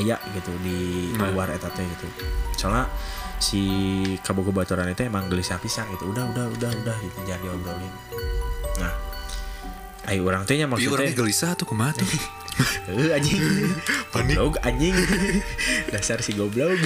[0.01, 1.29] ayah gitu di Nah.
[1.29, 2.09] luar eta teh gitu
[2.57, 2.89] soalnya
[3.37, 3.61] si
[4.25, 7.93] kabogo baturan itu emang gelisah pisan gitu udah udah udah udah gitu jangan diobrolin
[8.81, 8.97] nah
[10.05, 12.07] ayo orang teh nya Iya maksudnya orangnya gelisah tuh kumaha tuh.
[12.85, 13.41] eh anjing
[14.11, 14.37] Panik.
[14.37, 14.93] goblok anjing
[15.95, 16.77] dasar si goblok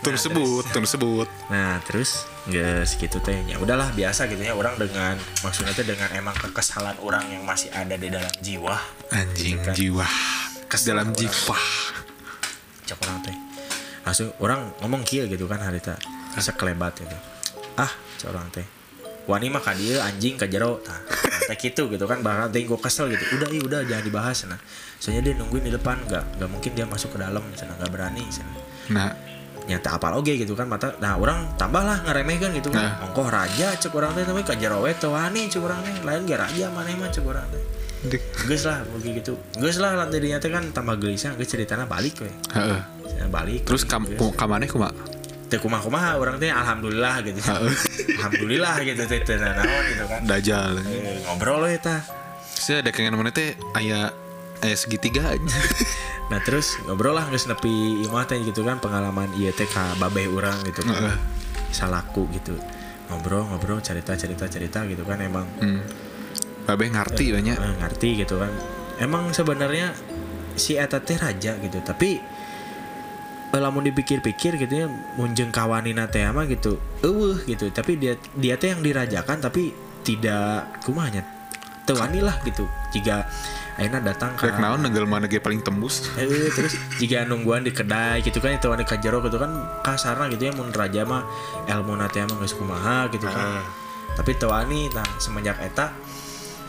[0.00, 1.28] Tuh disebut, tuh disebut.
[1.48, 6.10] Nah terus nggak segitu teh ya udahlah biasa gitu ya orang dengan maksudnya teh dengan
[6.12, 8.76] emang kekesalan orang yang masih ada di dalam jiwa
[9.10, 9.74] Anjing Gitu kan.
[9.74, 10.06] jiwa.
[10.66, 11.18] Kes dalam Orang.
[11.18, 11.58] jiwa.
[12.84, 13.36] cek orang teh
[14.00, 15.94] langsung orang ngomong kieu gitu kan hari ta
[16.34, 17.16] sekelebat gitu
[17.76, 17.86] ah
[18.16, 18.66] cek orang teh
[19.24, 20.98] wani mah ka dieu anjing ka jero tah
[21.48, 23.24] teh gitu gitu kan bahkan teh gue kesel gitu.
[23.40, 24.60] Udah iya udah jangan dibahas nah
[25.00, 28.24] soalnya dia nungguin di depan nggak nggak mungkin dia masuk ke dalam sana nggak berani
[28.28, 28.52] sana.
[28.90, 29.10] Nah,
[29.70, 32.84] nyata apal oge gitu kan mata nah orang tambah lah ngeremehkan gitu kan.
[32.84, 33.06] Nah.
[33.08, 35.94] ongkoh raja cek orang teh tapi kajerowe teh wani cek orang teh.
[36.02, 37.62] Lain ge raja mana mah cek orang teh.
[38.48, 39.32] Geus lah begitu gitu.
[39.60, 42.32] Geus lah lantai dinya teh kan tambah gelisah geus ceritana balik we.
[42.56, 42.80] Heeh.
[43.28, 44.32] Balik Terus kam Geus.
[44.32, 44.48] ka
[45.50, 45.82] maneh kumaha?
[45.82, 47.38] teu kumaha-kumaha orang teh alhamdulillah gitu
[48.16, 50.72] alhamdulillah gitu teh teu naon gitu kan Dajal.
[50.80, 52.00] Eh, ngobrol we tah
[52.50, 54.12] Saya ada kengen mana teh aya
[54.60, 55.40] aya segitiga aja.
[56.30, 60.28] nah terus ngobrol lah geus nepi imah teh gitu kan pengalaman ieu teh ka babeh
[60.28, 61.16] urang gitu kan Heeh.
[61.70, 62.54] salaku gitu
[63.08, 65.82] ngobrol ngobrol cerita cerita cerita gitu kan emang Hmm.
[66.62, 67.56] Babe ngerti banyak.
[67.56, 68.52] eh, ngerti gitu kan
[68.98, 69.90] emang sebenarnya
[70.54, 72.39] si eta teh raja gitu tapi eh,
[73.58, 74.86] lamun dipikir-pikir gitu ya
[75.18, 77.66] munjeng kawanina teh mah gitu eueuh gitu.
[77.74, 79.74] Tapi dia dia teh yang dirajakan tapi
[80.06, 81.26] tidak kumanya
[81.82, 82.62] tewani lah gitu.
[82.94, 83.26] Jika
[83.74, 86.06] akhirnya datang ke Rek naon nenggel mana ge paling tembus.
[86.14, 89.50] Eh, terus jika nungguan di kedai gitu kan itu wanita kajero gitu kan
[89.82, 91.26] kasarna gitu ya mun raja mah
[91.66, 93.66] ilmu nate mah geus kumaha gitu kan.
[94.14, 95.90] Tapi tewani nah semenjak eta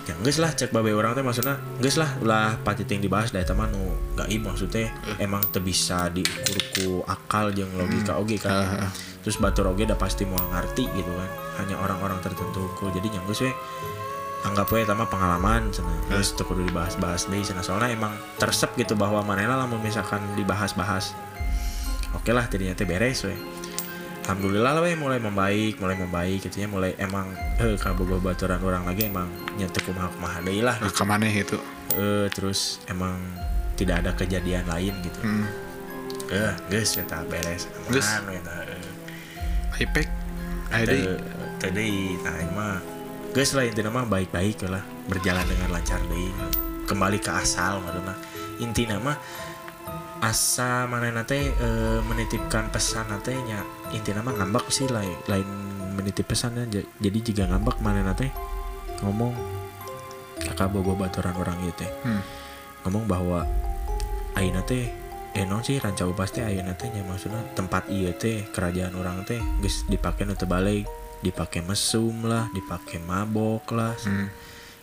[0.09, 3.37] ya geus lah cek babe orang teh maksudnya geus lah ulah pati ting dibahas da
[3.37, 4.89] eta mah nu gaib maksudnya
[5.21, 8.89] emang teu bisa diukur ku akal jeung logika oge kan.
[9.21, 11.29] Terus batur oge udah pasti mau ngerti gitu kan
[11.61, 13.53] hanya orang-orang tertentu unggul jadi yang geus we
[14.41, 18.97] anggap we sama pengalaman cenah terus tuh kudu dibahas-bahas deh cenah soalnya emang tersep gitu
[18.97, 21.13] bahwa manehna lamun misalkan dibahas-bahas
[22.17, 23.37] oke lah tadinya teh beres we
[24.31, 28.87] Alhamdulillah lah we mulai membaik mulai membaik gitu ya mulai emang eh kabogoh baturan orang
[28.87, 31.59] lagi emang nyentuh kumaha kumaha deui lah Nah, ka maneh itu.
[31.91, 33.19] eh terus emang
[33.75, 35.43] tidak ada kejadian lain gitu Hmm.
[36.31, 39.83] eh geus eta beres aman we tah, eh.
[39.83, 40.07] Ipek.
[40.71, 41.03] Deui.
[41.59, 41.89] tadi
[42.23, 42.75] nah mah
[43.31, 46.31] guys lah intinya mah baik-baik lah berjalan dengan lancar deh
[46.87, 48.15] kembali ke asal karena
[48.57, 49.11] inti nama
[50.21, 55.47] asa mana nate eh, menitipkan pesan nate nya inti nama ngambak sih lain lain
[55.97, 58.29] menitip pesannya jadi jika ngambak mana nate
[59.01, 59.33] ngomong
[60.37, 62.21] kakak bogo baturan orang itu teh Hmm.
[62.85, 63.45] ngomong bahwa
[64.33, 64.89] ayeuna teh
[65.31, 69.25] eh non sih ranca ubas teh ayeuna teh nya maksudnya tempat ieu teh kerajaan orang
[69.25, 70.85] teh geus dipake nu balik
[71.21, 74.29] dipake mesum lah dipake mabok lah Hmm.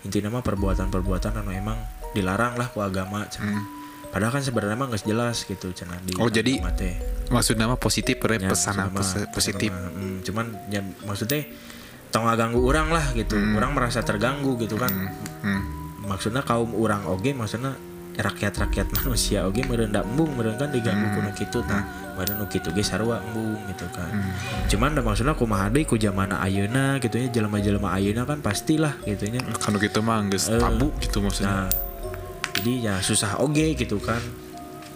[0.03, 1.79] intinya mah perbuatan-perbuatan anu emang
[2.15, 3.78] dilarang lah ku agama cenah.
[4.09, 6.61] Padahal kan sebenarnya emang nggak jelas gitu cenah di Oh, jadi.
[7.29, 9.29] Maksudnya mah positif, Ya, pesan mah- positif.
[9.29, 11.45] maksudnya mah, mm, cuman ya maksudnya
[12.09, 13.37] tong ganggu orang lah gitu.
[13.37, 14.91] Orang merasa terganggu gitu kan.
[15.39, 15.63] Hmm.
[16.01, 17.77] maksudnya kaum orang oge maksudnya
[18.17, 21.85] rakyat-rakyat manusia oge meureun da embung meureun kan diganggu kuno kitu tah.
[22.17, 24.09] Meureun nu kitu ge sarua embung gitu kan.
[24.67, 29.29] Cuman da maksudnya kumaha deui ku zamana ayeuna gitu nya jelema-jelema ayeuna kan pastilah gitu
[29.29, 31.69] nya Kan gitu mah geus tabu gitu maksudnya.
[31.69, 31.69] nah
[32.59, 34.21] jadi ya susah oge gitu kan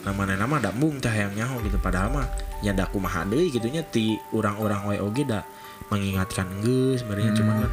[0.02, 2.26] namanya nama da embung tah yang nyaho gitu padahal mah
[2.58, 5.46] ya da kumaha deui gitu nya ti urang-urang we oge da
[5.94, 7.72] mengingatkan geus sebenarnya cuman kan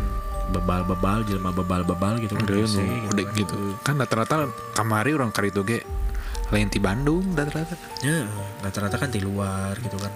[0.49, 2.65] bebal-bebal jelema bebal-bebal gitu kan nu,
[3.13, 3.57] udah gitu.
[3.85, 5.79] Kan rata-rata kamari orang kari itu ge
[6.49, 7.77] lain di Bandung rata-rata.
[8.01, 8.25] Ya,
[8.65, 10.09] rata-rata kan di luar gitu kan.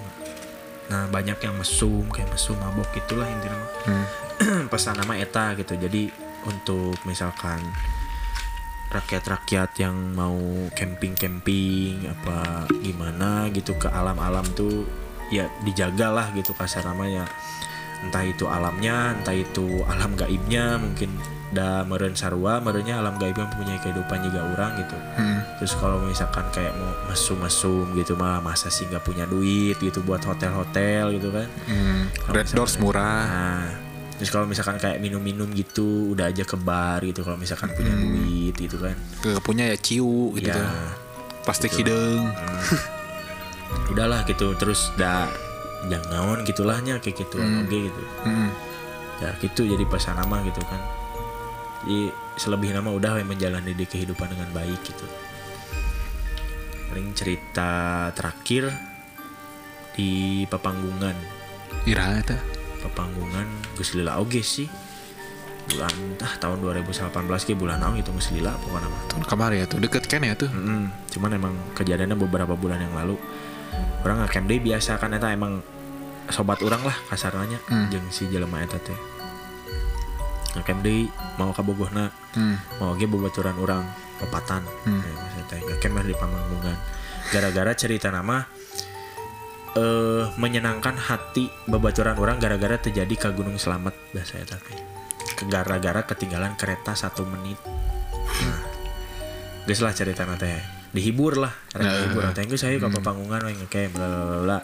[0.90, 3.58] Nah, banyak yang mesum, kayak mesum, mabok gitulah intinya.
[3.58, 3.70] mah.
[3.88, 4.06] Hmm.
[4.74, 5.78] Pesan nama eta gitu.
[5.78, 6.10] Jadi
[6.50, 7.62] untuk misalkan
[8.94, 10.38] rakyat-rakyat yang mau
[10.74, 12.38] camping-camping apa
[12.80, 14.86] gimana gitu ke alam-alam tuh
[15.28, 17.26] ya dijagalah gitu kasar namanya
[18.02, 21.10] entah itu alamnya entah itu alam gaibnya mungkin
[21.50, 25.40] da meren sarua merenya alam gaib yang punya kehidupan juga orang gitu Hmm.
[25.58, 30.22] terus kalau misalkan kayak mau mesum-mesum gitu mah masa sih nggak punya duit gitu buat
[30.22, 32.10] hotel-hotel gitu kan Hmm.
[32.28, 33.22] Red Doors murah.
[33.26, 33.66] nah
[34.24, 38.56] terus kalau misalkan kayak minum-minum gitu udah aja ke bar gitu kalau misalkan punya duit
[38.56, 40.48] gitu kan Ke punya ya ciu gitu.
[40.48, 40.72] ya tuh.
[41.44, 42.32] Plastik hidung.
[43.92, 45.28] udahlah gitu terus dah
[45.86, 48.48] jangan gitulahnya kayak gitu oke gitu Hmm.
[49.20, 50.80] ya gitu jadi pesan nama gitu kan
[51.84, 52.00] jadi
[52.40, 55.04] selebih nama udah menjalani di kehidupan dengan baik gitu
[56.88, 57.70] paling cerita
[58.16, 58.72] terakhir
[59.92, 61.18] di Pepanggungan
[61.84, 62.38] Ira eta.
[62.84, 64.68] Pepanggungan Gus Lila oge sih
[65.64, 67.08] bulan ah tahun 2018
[67.40, 70.36] ke bulan naon gitu Gus Lila pokoknya mah Tahun kamari ya tuh deket kan ya
[70.36, 70.52] tuh.
[70.52, 70.92] Mm-mm.
[71.10, 73.16] cuman emang kejadiannya beberapa bulan yang lalu
[74.04, 75.64] orang nggak camp day biasa kan eta emang
[76.28, 77.88] sobat orang lah kasarnya Hmm.
[77.90, 78.96] jeung si jelema eta teh
[80.54, 82.58] ngecamp deui mau ka Bogohna Hmm.
[82.78, 83.84] mau ge babaturan orang
[84.20, 85.02] pepatan Hmm.
[85.02, 86.78] ya, teh lah di Pamanggungan
[87.32, 88.46] gara-gara cerita nama
[89.74, 94.78] eh menyenangkan hati babaturan orang gara-gara terjadi ke Gunung Selamat eta teh
[95.34, 97.58] Ke- gara-gara ketinggalan kereta satu menit.
[98.46, 98.62] Nah
[99.64, 100.60] geus lah cerita teh
[100.92, 101.94] dihibur lah rek Nah.
[101.96, 102.22] dihibur.
[102.32, 104.58] teh geus saya ke Pamanggungan we ngecamp bla bla bla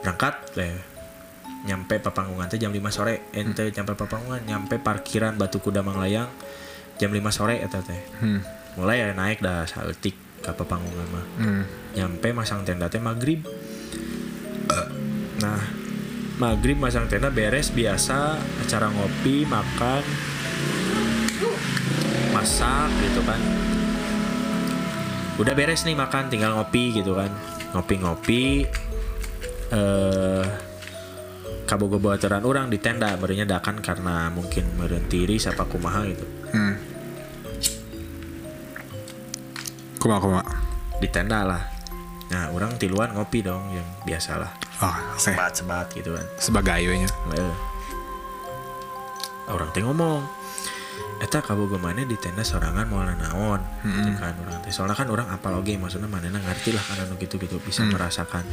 [0.00, 0.72] berangkat teh
[1.62, 6.30] nyampe Papanggungan teh jam 5 sore ente nyampe Papanggungan nyampe parkiran Batu Kuda Manglayang
[6.96, 8.02] jam 5 sore eta teh.
[8.18, 8.40] Hmm.
[8.74, 11.24] mulai ya naik dah saltik ke Papanggungan mah.
[11.38, 11.62] Hmm.
[11.92, 13.44] nyampe masang tenda teh maghrib
[15.40, 15.60] nah
[16.36, 20.04] maghrib masang tenda beres biasa acara ngopi makan
[22.36, 23.40] masak gitu kan.
[25.40, 27.32] Udah beres nih makan tinggal ngopi gitu kan.
[27.72, 28.68] Ngopi-ngopi
[29.72, 30.44] eh
[31.66, 36.26] kabogo bawaturan orang di tenda barunya dakan karena mungkin meureun tiris apa kumaha gitu.
[36.52, 36.76] Hmm.
[39.96, 40.44] Kuma kuma.
[40.96, 41.60] di tenda lah.
[42.32, 46.26] Nah orang tiluan ngopi dong yang biasa lah Oh, sebat-sebat gitu kan.
[46.36, 47.08] sebagai nya.
[47.32, 47.54] Eh.
[49.48, 50.26] orang teh ngomong
[51.16, 53.60] Eta kabogo mana di tenda sorangan mau naon?
[53.80, 54.68] Gitu kan orang teh.
[54.68, 58.44] Soalnya kan orang apal oge maksudnya mana ngerti lah anu gitu gitu bisa merasakan.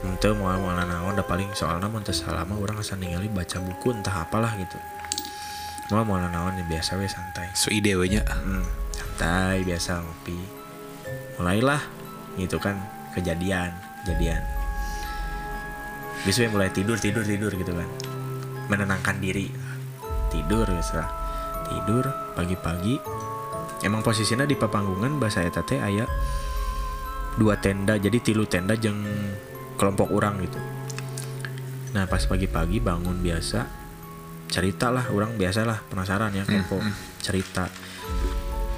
[0.00, 4.24] Ente mau mau naon da paling soalnya mau salama orang asal ningali baca buku entah
[4.24, 4.80] apalah gitu.
[5.92, 7.52] Mau mau naon ya biasa we santai.
[7.52, 8.24] So ide we nya.
[8.24, 8.64] Hmm,
[8.96, 10.40] santai biasa ngopi.
[11.36, 11.84] Mulailah
[12.40, 12.80] gitu kan
[13.12, 14.55] kejadian kejadian
[16.26, 17.88] Biasanya mulai tidur tidur tidur gitu kan.
[18.66, 19.46] Menenangkan diri.
[20.34, 21.26] Tidur gitu lah
[21.66, 22.06] tidur
[22.38, 23.02] pagi-pagi.
[23.82, 26.06] Emang posisinya di papanggungan bahasa eta teh aya
[27.36, 29.04] dua tenda jadi tilu tenda jeng
[29.76, 30.58] kelompok orang gitu.
[31.92, 33.84] Nah pas pagi-pagi bangun biasa
[34.46, 36.80] cerita lah orang biasalah penasaran ya kepo
[37.20, 37.68] cerita.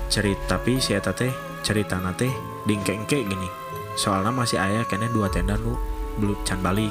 [0.09, 1.31] Cerita tapi si eta teh
[1.63, 2.33] cerita teh
[2.67, 3.49] dingkengke gini.
[3.95, 5.79] Soalnya masih ayah kayaknya dua tenda nu
[6.19, 6.91] belum can balik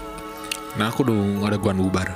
[0.76, 2.12] Nah aku dong ada guan bubar.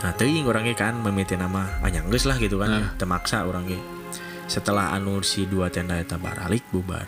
[0.00, 2.96] nah teuing orangnya kan memiti nama anyanggeus lah gitu kan Nah.
[2.96, 3.76] temaksa orangnya.
[4.48, 7.04] Setelah anu si dua tenda eta baralik bubar.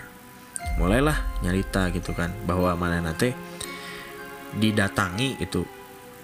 [0.77, 3.33] Mulailah nyarita gitu kan bahwa mana nate
[4.53, 5.65] didatangi itu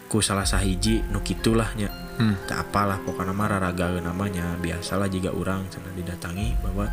[0.06, 2.34] ku salah sahiji nu kitulah nya Hmm.
[2.44, 6.90] tak apalah pokoknya mah raraga namanya biasalah jika orang sana didatangi bahwa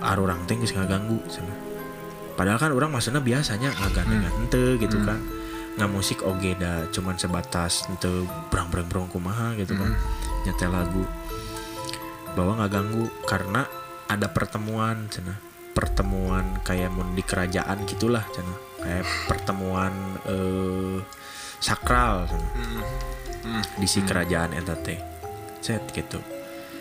[0.00, 1.52] arurang teh geus ngaganggu sana.
[2.34, 5.20] Padahal kan orang maksudnya biasanya ngagandengan ente gitu kan
[5.78, 8.10] nggak musik oge da cuman sebatas ente
[8.50, 9.94] brang brang brang kumaha gitu kan.
[10.46, 11.04] Nyetel lagu.
[12.34, 13.62] Bahwa nggak ganggu karena
[14.10, 15.38] ada pertemuan cina.
[15.70, 18.54] Pertemuan kayak mun di kerajaan gitulah cina.
[18.80, 19.92] Kayak pertemuan
[20.26, 20.98] eh,
[21.62, 22.48] sakral cina.
[23.78, 24.98] Di si kerajaan eta teh.
[25.62, 26.18] Set gitu.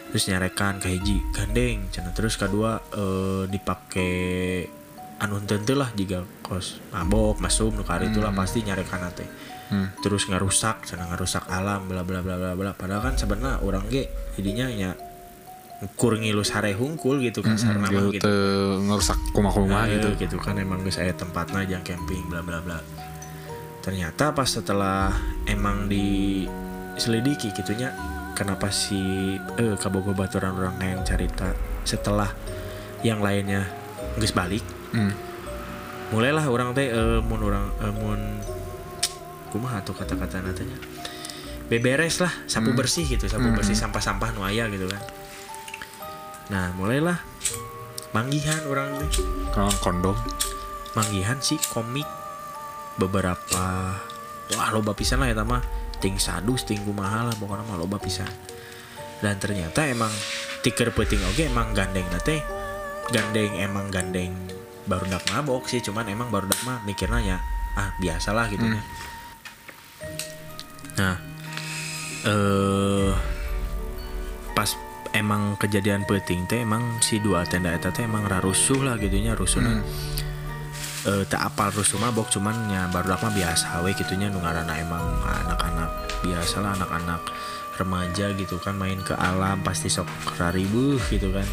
[0.10, 2.10] Terus nyarekan ke hiji gandeng cina.
[2.10, 4.79] Terus kedua eh, dipakai
[5.20, 5.44] anu
[5.76, 9.28] lah jika kos mabok masuk nukar itulah pasti nyarekan teh.
[10.02, 12.72] Terus ngarusak cina ngarusak alam bla bla bla bla bla.
[12.74, 14.92] Padahal kan sebenarnya orang ge jadinya ya
[15.80, 18.36] ukur ngilu sare hungkul gitu kan sarana mah gitu gitu
[18.84, 20.10] ngerusak kumaha-kumaha Nah, gitu.
[20.28, 22.84] gitu kan emang geus aya tempatna yang camping bla bla bla.
[23.80, 25.16] Ternyata pas setelah
[25.48, 27.96] emang diselidiki gitunya
[28.36, 29.00] kenapa si
[29.56, 31.56] eh kabogo baturan orang yang cerita
[31.88, 32.28] setelah
[33.04, 33.64] yang lainnya
[34.20, 35.14] geus balik Hmm.
[36.10, 38.42] mulailah orang teh eh, mun orang eh, mun
[39.54, 40.78] kumaha tuh kata-kata natanya
[41.70, 45.02] beberes lah sapu bersih gitu sapu bersih sampah-sampah nu aya gitu kan.
[46.50, 47.22] Nah mulailah
[48.12, 49.22] manggihan orang teh.
[49.54, 50.18] Kalau kondom.
[50.98, 52.10] Manggihan sih komik
[52.98, 53.94] beberapa.
[54.58, 55.62] Wah loba pisan lah ya mah.
[56.02, 58.30] Ting sadus ting kumaha lah pokoknya mah loba pisan.
[59.22, 60.10] Dan ternyata emang
[60.66, 62.44] tiker peting oke emang gandeng nate
[63.16, 64.36] gandeng emang gandeng
[64.90, 67.38] barudak mabok sih cuman emang barudak mah mikirnya ya
[67.78, 68.66] ah biasalah gitu.
[68.66, 68.82] Ya
[71.00, 71.16] nah
[72.28, 73.14] eh
[74.52, 74.76] pas
[75.16, 79.80] emang kejadian peting teh emang si dua tenda eta teh emang rarusuh lah gitunya rusuhna
[81.08, 85.06] eh tak apal rusuh mabok cuman ya baru mah biasa we gitunya nu ngaranna emang
[85.24, 87.24] anak-anak biasa lah anak-anak
[87.80, 91.48] remaja gitu kan main ke alam pasti sok raribuh gitu kan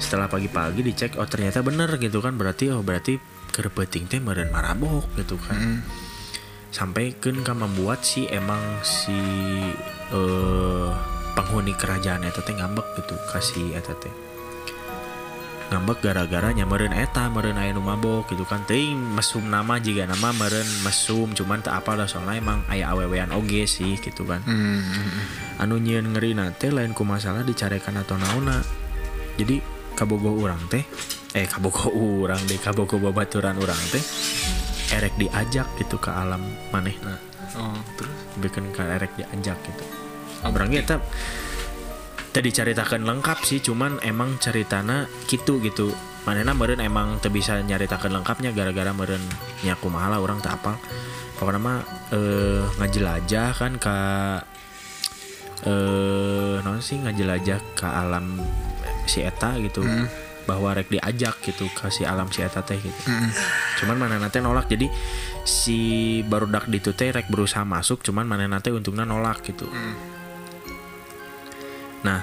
[0.00, 2.34] setelah pagi-pagi dicek oh ternyata bener gitu kan.
[2.40, 3.20] Berarti oh berarti
[3.52, 5.84] kerepeting teh meren marabok gitu kan.
[6.72, 9.20] Sampai kan membuat si emang si
[10.10, 10.88] eh
[11.30, 14.10] penghuni kerajaan eta teh ngambek gitu kasih eta teh.
[15.70, 18.66] Ngambek gara-gara nyameureun eta meureun aya nu mabok gitu kan.
[18.66, 23.30] Teuing mesum nama juga nama meureun mesum cuman tak apa lah soalnya emang aya awewean
[23.30, 24.42] oge sih gitu kan.
[25.62, 28.58] Anu nyieun ngeri teh lain ku masalah dicarekan atau naona
[29.38, 29.62] jadi
[30.00, 30.80] kabogo urang teh
[31.36, 31.92] eh kabogo
[32.24, 34.00] urang deh kabogo babaturan urang teh
[34.96, 36.40] erek diajak gitu ke alam
[36.72, 37.20] manehna
[37.60, 38.14] oh terus?
[38.38, 39.84] Bikin ke erek diajak gitu.
[40.46, 40.96] Orangnya eta
[42.30, 45.90] tadi ceritakan lengkap sih cuman emang ceritana gitu gitu.
[46.28, 49.24] Manena meren emang teu bisa nyaritakan lengkapnya gara-gara meren
[49.64, 50.76] nyaku mahala orang tak apal.
[51.40, 51.78] Pokoknya mah
[52.12, 53.96] eh, ngajelajah kan ke
[55.60, 58.40] eh non sih ngajelajah ke alam
[59.10, 59.82] si eta gitu.
[60.46, 63.00] Bahwa rek diajak gitu ke si alam si eta teh gitu.
[63.82, 64.70] Cuman mana nate nolak.
[64.70, 64.86] Jadi
[65.42, 65.78] si
[66.22, 69.66] barudak di teh rek berusaha masuk cuman mana nate untungnya nolak gitu.
[72.06, 72.22] Nah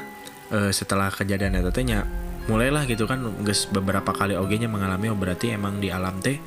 [0.56, 2.08] eh, setelah kejadian itu tehnya
[2.48, 6.40] mulailah gitu kan geus beberapa kali oge nya mengalami oh berarti emang di alam teh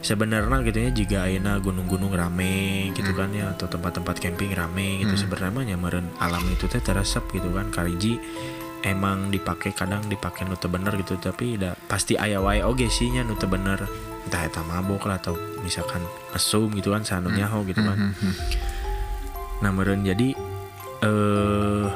[0.00, 5.16] sebenarnya gitu ya jika ayeuna gunung-gunung rame gitu kan ya atau tempat-tempat camping rame gitu
[5.16, 8.20] sebenarnya nyameureun alam itu teh teresep gitu kan kariji
[8.84, 13.08] emang dipakai kadang dipakai nu teu bener gitu tapi da, pasti aya wae oge sih
[13.08, 13.82] nya nu teu bener.
[14.24, 16.00] Entah eta mabok lah atau misalkan
[16.32, 18.16] mesum gitu kan sanu nyaho gitu kan.
[19.60, 20.36] Nah meureun jadi
[21.04, 21.88] eh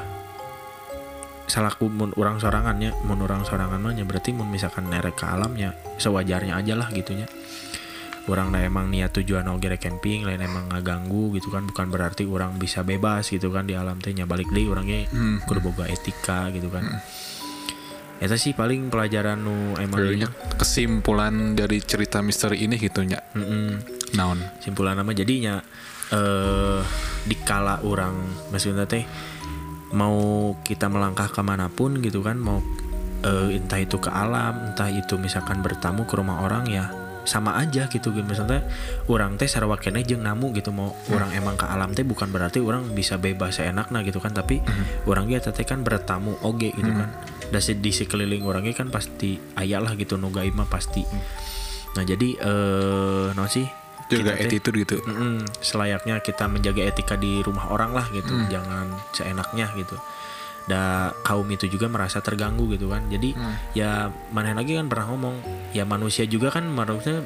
[1.49, 6.61] salahku mun orang sorangannya mun orang sorangan mah berarti mun misalkan nerek ke alamnya sewajarnya
[6.61, 7.25] aja lah gitunya
[8.27, 12.59] orang lah emang niat tujuan oge camping lain emang ngaganggu gitu kan bukan berarti orang
[12.59, 15.07] bisa bebas gitu kan di alam teh nya balik deui orangnya
[15.47, 16.83] kudu boga etika gitu kan.
[18.19, 20.27] Eta sih paling pelajaran nu emang Kayaknya
[20.59, 23.23] kesimpulan dari cerita misteri ini gitu nya.
[23.31, 23.79] Mm-mm.
[24.19, 24.43] naon?
[24.59, 25.63] Simpulan nama jadinya
[26.09, 26.81] eh
[27.29, 28.17] dikala orang
[28.49, 29.05] maksudnya teh
[29.93, 32.61] mau kita melangkah ke mana pun gitu kan mau
[33.21, 36.89] eh, entah itu ke alam entah itu misalkan bertamu ke rumah orang ya
[37.27, 38.25] sama aja gitu gitu.
[38.25, 38.63] Misalnya
[39.07, 42.91] orang teh sarawakena jeung namu gitu mau orang emang ke alam teh bukan berarti orang
[42.95, 44.63] bisa bebas seenaknya gitu kan tapi
[45.09, 47.09] orang dia teh kan bertamu oge gitu kan.
[47.49, 51.01] Dan di sekeliling orangnya kan pasti ayah lah gitu nu gaib mah pasti.
[51.97, 53.65] Nah jadi eh no sih?
[54.09, 54.95] Juga kita attitude gitu.
[55.05, 58.33] Mm-mm, selayaknya kita menjaga etika di rumah orang lah gitu.
[58.49, 59.97] Jangan seenaknya gitu
[60.69, 63.01] da kaum itu juga merasa terganggu gitu kan.
[63.09, 63.33] Jadi
[63.73, 65.35] ya mana lagi kan pernah ngomong
[65.73, 67.25] ya manusia juga kan manusia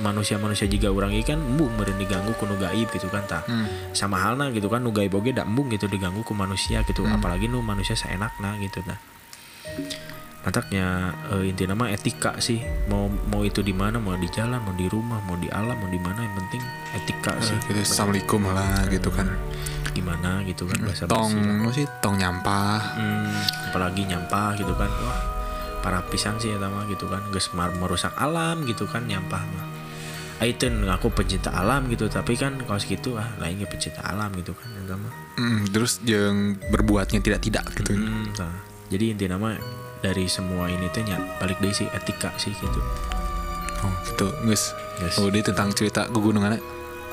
[0.00, 3.46] manusia-manusia juga orang ini kan embung meureun diganggu ku nu gaib gitu kan tah.
[3.94, 7.06] Sama halnya gitu kan nu gaib oge da embung gitu diganggu ku manusia gitu.
[7.06, 8.98] Apalagi nu manusia seenakna gitu tah.
[10.40, 12.64] Mataknya eh, inti nama etika sih.
[12.88, 15.90] Mau mau itu di mana mau di jalan mau di rumah mau di alam mau
[15.92, 16.62] di mana yang penting
[16.96, 17.60] etika sih.
[17.68, 17.84] gitu.
[17.84, 19.28] Assalamualaikum lah gitu kan
[19.92, 21.86] gimana gitu kan bahasa tong apa sih?
[22.00, 22.80] Tong nyampah.
[22.96, 23.34] Hmm,
[23.70, 24.88] apalagi nyampah gitu kan.
[24.88, 25.20] Wah
[25.80, 27.24] para pisan sih ya mah gitu kan.
[27.32, 29.66] Geus merusak alam gitu kan nyampah mah.
[30.40, 34.32] Ah, itu ngaku pencinta alam gitu tapi kan kalau segitu ah lain ge pencinta alam
[34.40, 35.12] gitu kan eta mah.
[35.36, 37.92] Mm, terus yang berbuatnya tidak tidak gitu.
[37.92, 38.48] Hmm, tah.
[38.88, 39.52] jadi inti nama
[40.00, 42.80] dari semua ini teh nya balik dari si etika sih gitu.
[43.84, 44.32] Oh gitu.
[44.48, 45.20] Guys Guys.
[45.20, 46.56] oh dia tentang cerita gugunungan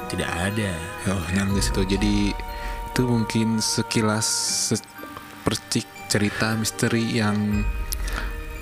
[0.07, 0.71] tidak ada.
[1.11, 1.83] Oh yang guys itu.
[1.83, 2.31] Jadi
[2.97, 4.25] itu mungkin sekilas
[4.73, 4.89] se-
[5.45, 7.61] percik cerita misteri yang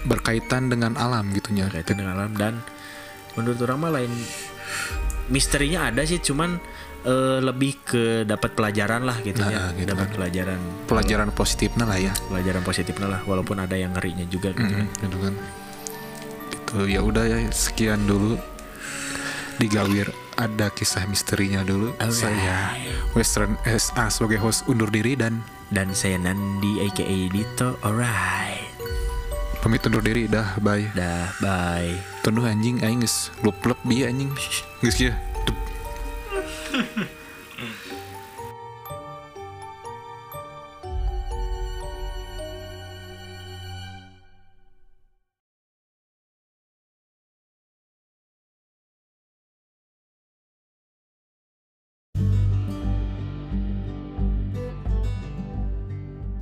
[0.03, 1.71] berkaitan dengan alam gitunya.
[1.71, 2.59] Kaitan dengan alam dan
[3.39, 4.11] menurut orang mah lain
[5.31, 6.59] misterinya ada sih cuman
[7.07, 9.71] eh, lebih ke dapat pelajaran lah gitu ya.
[9.71, 10.15] Nah, gitu dapat kan.
[10.19, 10.59] pelajaran.
[10.83, 12.11] Pelajaran positifnya lah ya.
[12.27, 14.83] Pelajaran positifnya lah walaupun ada yang ngerinya juga gitu kan.
[14.83, 15.33] Mm, gitu kan.
[16.51, 18.36] Gitu ya udah ya sekian dulu
[19.57, 21.95] digawir ada kisah misterinya dulu.
[21.99, 22.15] Alright.
[22.15, 22.75] saya
[23.15, 27.79] Western SA sebagai host undur diri dan dan saya Nandi aka Dito.
[27.83, 28.67] Alright.
[29.63, 30.29] Pamit undur diri.
[30.29, 30.85] Dah bye.
[30.93, 31.95] Dah bye.
[32.21, 34.29] Tunduh anjing aing geus lup-lup bieu anjing.
[34.83, 35.15] Geus kieu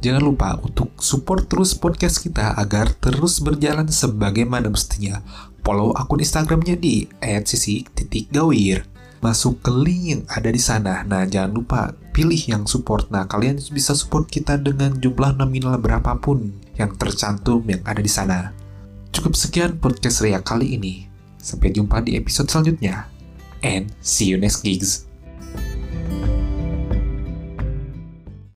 [0.03, 5.23] Jangan lupa untuk support terus podcast kita agar terus berjalan sebagaimana mestinya.
[5.63, 8.83] Follow akun Instagramnya di @sisi.gawir.
[9.23, 11.07] Masuk ke link yang ada di sana.
[11.07, 13.07] Nah, jangan lupa pilih yang support.
[13.15, 18.51] Nah, kalian bisa support kita dengan jumlah nominal berapapun yang tercantum yang ada di sana.
[19.15, 21.07] Cukup sekian podcast Rea kali ini.
[21.39, 23.07] Sampai jumpa di episode selanjutnya.
[23.63, 25.07] And see you next gigs.